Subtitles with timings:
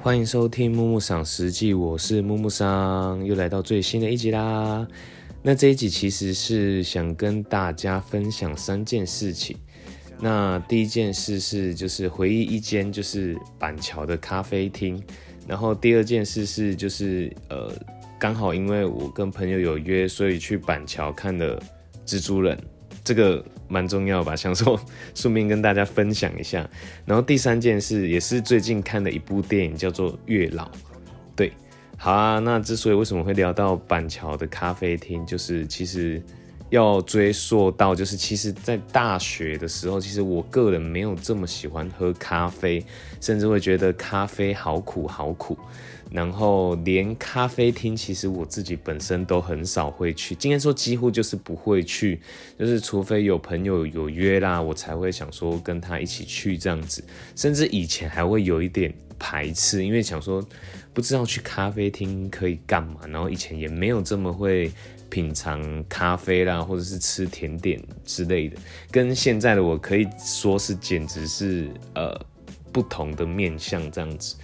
[0.00, 4.86] 欢迎收听木木赏实际，我是木木桑，又来到最新的一集啦。
[5.42, 9.56] 那这一集其实是想跟大家分享三件事情。
[10.20, 15.02] 那第一件事是就是回忆一间就是板桥的咖啡厅，
[15.48, 17.72] 然后第二件事是就是呃
[18.20, 21.60] 刚好因为我跟朋友有约，所以去板桥看了
[22.06, 22.56] 蜘蛛人。
[23.02, 24.80] 这个蛮重要吧， 想说
[25.14, 26.68] 顺便跟大家分享一下。
[27.04, 30.64] 然后第三件事也是最近看的一部电影，叫做《月老》。
[31.36, 31.52] 对，
[31.96, 32.38] 好啊。
[32.38, 36.20] 那之所以为什么会聊到板桥的咖啡厅，就是其实
[36.70, 42.84] 要追溯到，就是其实在大学的时候，其实我个人没有这么喜欢喝咖啡，
[43.20, 45.56] 甚至会觉得咖啡好苦好苦。
[46.10, 52.20] 然后连咖啡厅，其实我自己本身都很少会去，今天说几乎就是不会去，
[52.58, 57.04] 就是除非有朋友有约啦，我才会想说跟他一起去这样子。
[57.36, 60.42] 甚至以前还会有一点排斥，因为想说
[60.94, 64.72] 不知道去咖啡厅可以干嘛，然后以前也没有这么会
[65.10, 68.56] 品尝咖啡啦，或者是吃甜点之类的，
[68.90, 72.18] 跟现在的我可以说是简直是呃
[72.72, 74.36] 不同的面相这样子。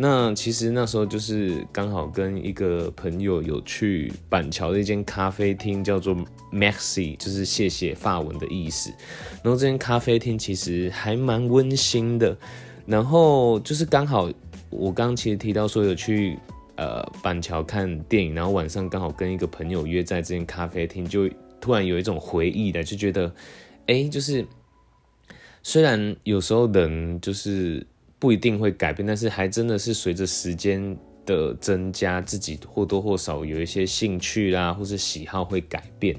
[0.00, 6.16] 那其实那时候就是刚好跟一个朋友有去板桥的一间咖啡厅，叫做
[6.52, 8.92] Maxi，就是谢谢法文的意思。
[9.42, 12.38] 然后这间咖啡厅其实还蛮温馨的。
[12.86, 14.30] 然后就是刚好
[14.70, 16.38] 我刚其实提到说有去
[16.76, 21.28] 呃板桥看电影，然后晚上刚好跟一个朋友约在这间咖啡厅，就
[21.60, 23.34] 突然有一种回忆的，就觉得
[23.88, 24.46] 哎，就是
[25.64, 27.84] 虽然有时候人就是。
[28.18, 36.16] 不一定会改变，但是还真的是随着时间的增加，自己或多或少有一些兴趣啦，或是喜好会改变。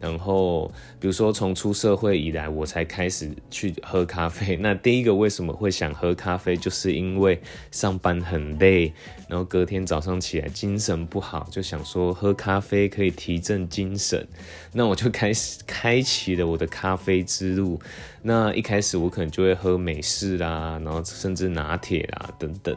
[0.00, 0.66] 然后，
[0.98, 4.56] 比如说从出社会以来，我才开始去喝咖啡。
[4.60, 7.40] 那第一个为什么会想喝咖啡，就是因为
[7.70, 8.92] 上班很累，
[9.28, 14.26] 然后隔天早上起来精神不好，就想说喝咖啡可以提振精神。
[14.72, 17.80] 那我就开始开启了我的咖啡之路。
[18.22, 22.76] 那一开始我可能就会喝美式啦，然后甚至拿铁啦等等，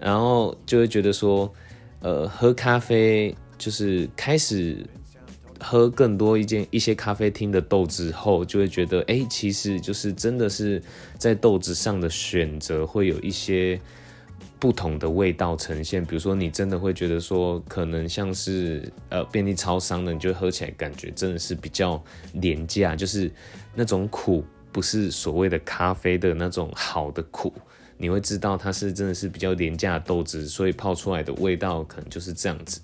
[0.00, 1.52] 然后就会觉得说，
[2.00, 4.82] 呃，喝咖啡就是开始。
[5.58, 10.82] 喝更多一件一些咖啡厅的豆子后，就会觉得，哎，其实就是真的是
[11.18, 13.80] 在豆子上的选择会有一些
[14.58, 16.04] 不同的味道呈现。
[16.04, 22.02] 比如说，你真的会觉得说，可能像是呃便利超商的，你就喝起来感觉真的是比较
[22.34, 23.30] 廉价，就是
[23.74, 27.52] 那种苦不是所谓的咖啡的那种好的苦，
[27.96, 32.80] 你会知道它是真的是比较廉价的豆子，所以泡出来的味道可能就是这样子。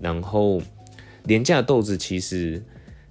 [0.00, 0.60] 然后。
[1.24, 2.62] 廉价豆子其实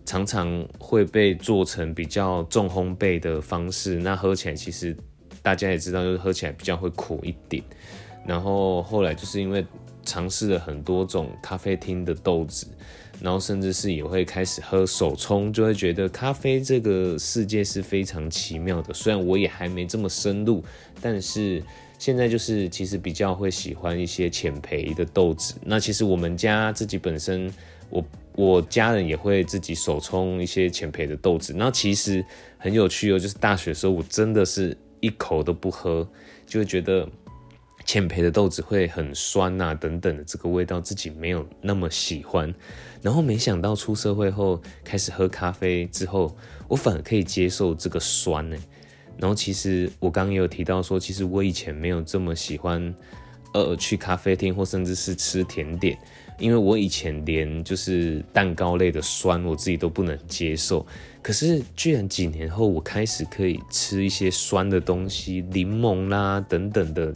[0.06, 4.96] 常常会被做成比较重烘焙的方式，那喝起来其实
[5.42, 7.62] 大家也知道，就是喝起来比较会苦一点。
[8.26, 9.66] 然后后来就是因为
[10.04, 12.68] 尝试了很多种咖啡厅的豆子，
[13.22, 18.94] 然后甚至是也会开始喝手冲，就会觉得咖啡这个世界是非常奇妙的。
[18.94, 20.64] 虽然我也还没这么深入，
[21.02, 21.62] 但是
[22.00, 25.54] 现在就是其实比较会喜欢一些浅焙的豆子。
[25.62, 27.54] 那其实我们家自己本身。
[27.90, 28.06] 我
[28.36, 32.24] 我家人也会自己手冲一些浅焙的豆子，那其实
[32.58, 33.20] 很有趣哦。
[33.20, 36.08] 就是大学的时候，我真的是一口都不喝，
[36.46, 37.08] 就会觉得
[37.86, 42.54] 浅焙的豆子会很酸啊等等的，这个味道自己没有那么喜欢。
[43.02, 46.36] 然后没想到出社会后开始喝咖啡之后，
[46.68, 48.58] 我反而可以接受这个酸呢。
[49.18, 52.94] 然后其实我刚刚也有提到说，其实我以前没有这么喜欢，
[53.54, 55.98] 呃，去咖啡厅或甚至是吃甜点。
[56.40, 60.86] 因为我以前连就是蛋糕类的酸，我自己都不能接受。
[61.22, 67.14] 可是居然几年后，我开始可以吃一些酸的东西，柠檬啦等等的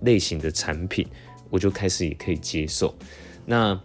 [0.00, 1.06] 类型的产品，
[1.50, 2.94] 我就开始也可以接受。
[3.44, 3.78] 那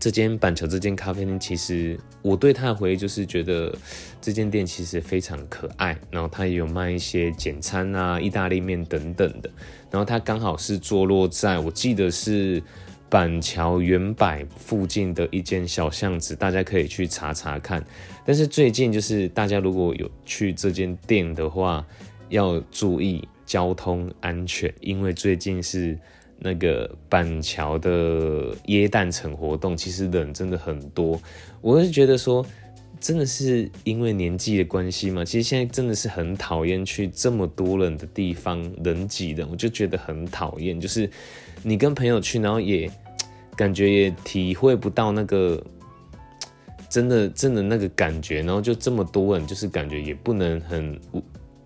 [0.00, 3.76] 这间板桥这间咖啡店，其实我对它的回忆就是觉得
[4.20, 9.50] 这间店其实非常可爱，然后它也有卖一些简餐啊、意大利面等等的。
[9.90, 12.62] 然后它刚好是坐落在我记得是。
[13.08, 17.84] 板桥原柏附近的一间小巷子，大家可以去查查看。
[18.24, 21.86] 但是最近就是大家如果有去这间店的话，
[22.28, 25.96] 要注意交通安全，因为最近是
[26.38, 31.20] 那个板桥的耶诞城活动，其实人真的很多。
[31.60, 32.44] 我是觉得说，
[33.06, 41.08] 真的是因为年纪的关系嘛，其实现在真的是很讨厌去这么多人的地方，人挤人，我就觉得很讨厌，就是。
[41.62, 42.88] 你跟朋友去，然后也
[43.56, 45.60] 感觉也体会不到那个
[46.88, 51.00] 真的真的那个感觉，然后就这么多人，就是感觉也不能很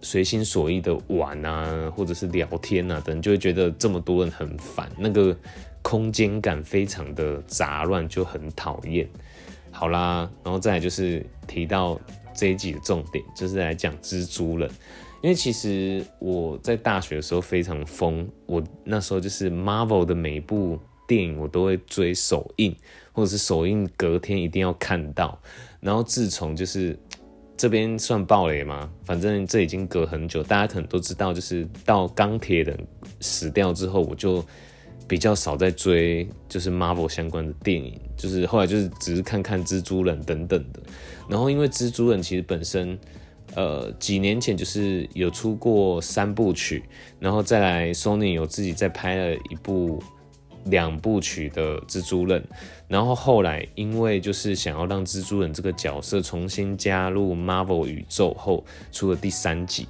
[0.01, 5.37] 随心所欲的玩啊，或者是聊天啊等，就会觉得这么多人很烦，那个
[5.83, 9.07] 空间感非常的杂乱，就很讨厌。
[9.70, 11.99] 好啦，然后再来就是提到
[12.34, 14.70] 这一集的重点，就是来讲蜘蛛人。
[15.22, 22.75] 因为其实我在大学的时候非常疯，我那时候就是 Marvel 的每一部电影我都会追首映，
[23.12, 25.38] 或者是首映隔天一定要看到。
[25.78, 26.99] 然后自从就是
[27.55, 28.90] 这边算暴雷吗？
[29.05, 32.78] 反正这已经隔很久，大家可能都知道，就是到钢铁人
[33.20, 34.43] 死掉之后，我就
[35.11, 40.81] 比较少在追就是 Marvel 相关的电影，就是后来就是只是看看蜘蛛人等等的。
[41.29, 42.97] 然后因为蜘蛛人其实本身。
[43.57, 46.85] 呃，几年前就是有出过三部曲，
[47.19, 50.01] 然后再来 Sony 有自己再拍了一部
[50.67, 52.41] 两部曲的蜘蛛人，
[52.87, 59.89] 然后后来因为就是想要让蜘蛛人这个角色重新加入 Marvel 宇宙后，出了第三集，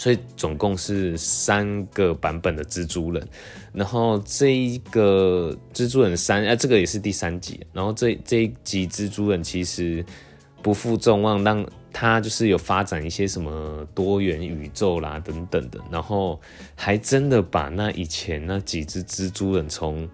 [0.00, 3.28] 所以总共是三个版本的蜘蛛人，
[3.70, 10.02] 然后这一个蜘蛛人三，啊，这个也是第三集，然后这这一集蜘蛛人其实
[10.62, 11.62] 不负众望，让
[11.92, 16.40] 他就是有发展一些什么多元宇宙啦等等的，然后
[16.74, 20.08] 还真的把那以前那几只蜘蛛人从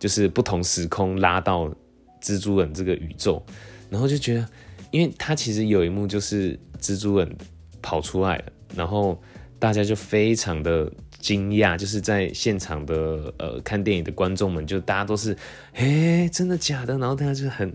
[0.00, 1.72] 就是不同时空拉到
[2.20, 3.40] 蜘蛛人这个宇宙，
[3.88, 4.48] 然后就觉得，
[4.90, 7.36] 因为他其实有一幕就是蜘蛛人
[7.80, 8.44] 跑出来了，
[8.74, 9.20] 然后
[9.58, 15.36] 大家就非常的惊讶，就是在现场的呃看电影的观众们就大家都是，
[15.74, 16.98] 哎，真的假的？
[16.98, 17.72] 然后大家就很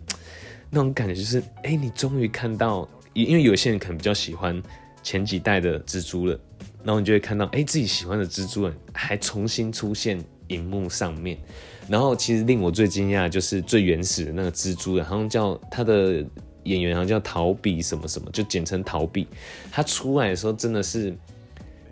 [0.69, 2.87] 那种感觉，就是哎，你终于看到。
[3.13, 4.63] 因为有些人可能比较喜欢
[5.03, 6.39] 前几代的蜘蛛人，
[6.81, 10.17] 然后你就会看到，哎，自己喜欢的蜘蛛人还重新出现
[10.47, 11.37] 荧幕上面。
[11.89, 16.25] 然后其实令我最惊讶就是最原始的那个蜘蛛人，好像叫他的
[16.63, 19.27] 演员好像叫逃避什么什么，就简称逃避。
[19.71, 21.13] 他出来的时候真的是。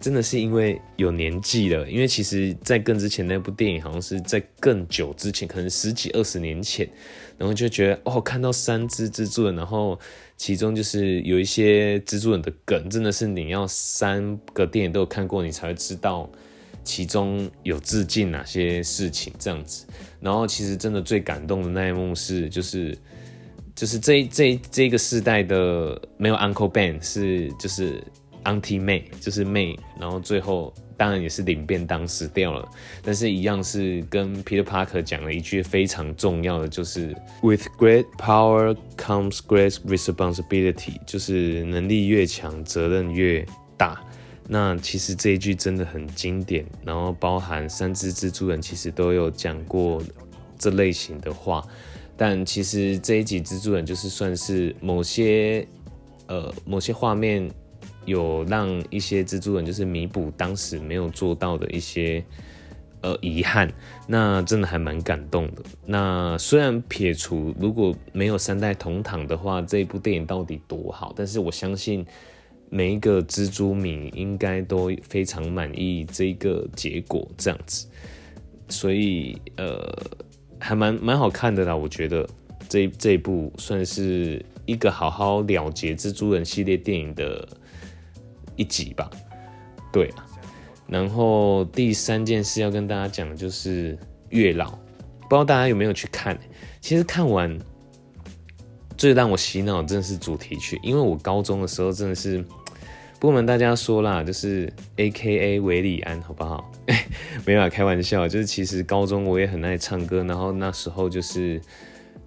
[0.02, 6.90] 真的是因为有年纪了，因为其实，在更之前那部电影，好像是在更久之前，可能十几二十年前，
[7.38, 10.00] 然后就觉得哦，看到三只蜘蛛人，然后
[10.38, 16.30] 其中就是有一些蜘蛛人的梗，真的是你要三个电影都有看过，你才会知道
[16.82, 19.86] 其中有致敬哪些事情这样子。
[20.22, 22.98] 然后其实真的最感动的那一幕是，就是
[23.80, 28.04] 就是这这这个世代的没有 Uncle Ben 是就是。
[28.46, 32.66] Auntie May 就是妹，然后最后当然也是领便当死掉了，
[33.04, 43.46] 但是一样是跟 Peter Parker 讲了一句非常重要的，就是 With great power comes great responsibility，就是能力越强，责任越
[43.76, 44.02] 大。
[44.48, 50.02] 那其实这一句真的很经典，然后包含三只蜘蛛人其实都有讲过
[50.58, 51.62] 这类型的话，
[52.20, 55.66] 但其实这一集蜘蛛人就是算是某些
[56.28, 57.50] 呃某些画面。
[58.06, 62.24] 有让一些蜘蛛人就是弥补当时没有做到的一些
[63.02, 63.72] 呃遗憾，
[64.08, 65.62] 那真的还蛮感动的。
[65.86, 72.04] 那虽然撇除如果没有三代同堂的话，这一部电影到底多好，但是我相信
[72.72, 77.86] 每一个蜘蛛迷应该都非常满意这个结果，这样子。
[78.70, 79.78] 所以呃，
[80.60, 81.76] 还蛮蛮好看的啦。
[81.76, 82.28] 我觉得
[82.68, 87.48] 这这一部算是一个好好了结蜘蛛人系列电影的。
[88.56, 89.10] 一集吧，
[89.90, 90.26] 对啊，
[90.86, 93.98] 然后第三件事要跟大家讲的就是
[94.32, 96.38] 月老，不知道大家有没有去看？
[96.82, 97.58] 其实看完
[98.98, 102.44] 最让我洗脑真的是主题曲，因为我高中的时候真的是
[103.20, 106.72] 不瞒大家说啦，就是 A K A 维里安，好不好？
[107.46, 111.62] 没法开玩笑，就是其实高中我也很爱唱歌，然后那时候就是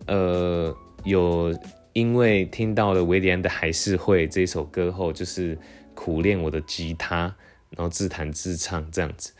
[0.07, 1.59] 呃有
[1.93, 5.59] 因为听到了维里安的还是会这首歌后，就是。
[5.95, 7.33] 苦练我的吉他，
[7.69, 9.31] 然后自弹自唱这样子，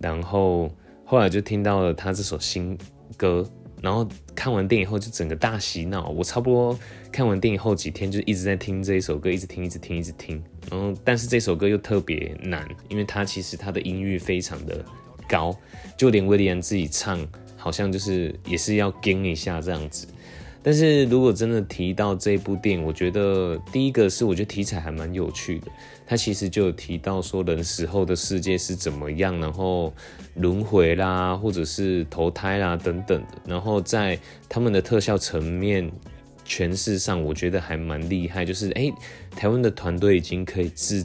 [0.00, 0.70] 然后
[1.04, 2.78] 后来就听到了他这首新
[3.16, 3.44] 歌，
[3.82, 6.08] 然后看完电影后就整个大洗脑。
[6.10, 6.78] 我差不多
[7.10, 10.42] 看完电影后几天就一直在听这一首歌，一直听，一直听，一直听。
[10.70, 14.84] 然后但是这首歌又特别难，因为它其实它的音域非常的
[15.28, 15.56] 高，
[15.96, 20.06] 就连威廉自己唱好像就是也是要跟一下这样子。
[20.62, 25.68] 但是如果真的提到这部电影，我觉得第一个是我觉得题材还蛮有趣的。
[26.08, 29.92] 它其实就有提到说人死后的世界是怎么样，然后
[30.34, 33.28] 轮回啦，或者是投胎啦等等的。
[33.46, 34.18] 然后在
[34.48, 35.88] 他们的特效层面
[36.46, 38.44] 诠释上，我觉得还蛮厉害。
[38.44, 38.92] 就是哎，
[39.36, 41.04] 台湾的团队已经可以制。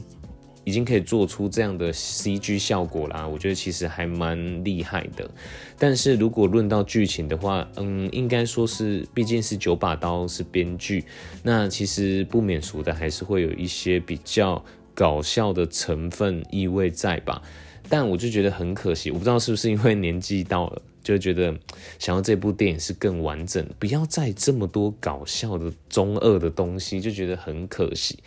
[0.64, 5.28] 已经可以做出这样的 CG 效果啦，我觉得其实还蛮厉害的。
[5.76, 11.04] 但是如果论到剧情的话，嗯，应该说是，毕竟是九把刀是编剧，
[11.42, 17.42] 那其实不免俗的还是会有一些比较搞笑的成分意味在吧？
[17.88, 21.54] 但我就觉得很可惜，我不知道是不是因为年纪到了，就觉得
[21.98, 28.18] 想要这部电影是更完整，不要再这么多搞笑的中二的东西，就觉得很可惜。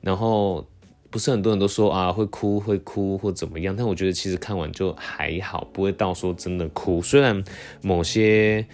[0.00, 0.66] 然后
[1.10, 7.00] 不是很多人都说啊会哭会哭或怎么样，但我觉得其实看完就还好，不会到说真的哭。
[7.00, 7.44] 虽然
[7.82, 8.66] 某些。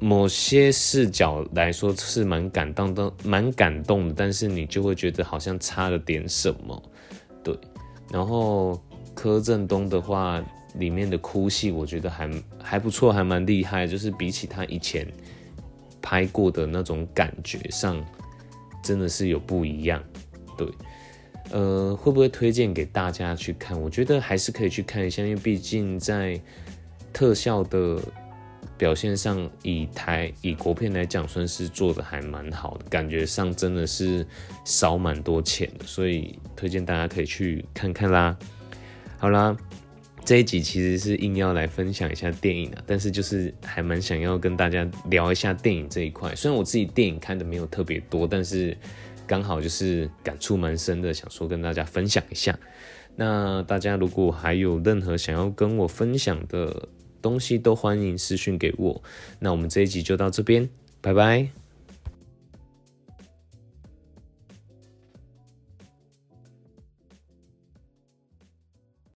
[0.00, 6.82] 某些视角来说是蛮感动的，蛮感动的，但是你就会觉得好像差了点什么，
[7.42, 7.56] 对。
[8.10, 8.78] 然后
[9.14, 12.28] 柯震东的话，里面的哭戏我觉得还
[12.64, 15.06] 还不错，还蛮厉害，就是比起他以前
[16.00, 18.02] 拍过的那种感觉上，
[18.82, 20.02] 真的是有不一样，
[20.56, 20.66] 对。
[21.50, 23.80] 呃，会不会推荐给大家去看？
[23.80, 26.40] 我觉得还是可以去看一下，因为毕竟在
[27.12, 28.00] 特效的。
[28.76, 34.26] 表现上，以台以国片来讲，算是做的还蛮好的，感觉上真的是
[34.64, 38.36] 少蛮多钱的，所以推荐大家可以去看看啦。
[39.16, 39.56] 好啦，
[40.24, 46.34] 这一集其实是硬要来分享一下电影的，但是就是还蛮想要跟大家聊一下电影这一块。
[46.34, 48.74] 虽然我自己电影看的没有特别多，但是
[49.26, 52.58] 刚好就是感触蛮深的，想说跟大家分享一下。
[53.16, 56.88] 那大家如果还有任何想要跟我分享的，
[57.20, 59.02] 东西都欢迎私讯给我，
[59.38, 60.68] 那我们这一集就到这边，
[61.00, 61.63] 拜拜。